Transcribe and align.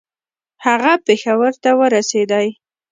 هغه 0.65 0.93
پېښور 1.05 1.53
ته 1.63 1.71
ورسېدی. 1.79 2.47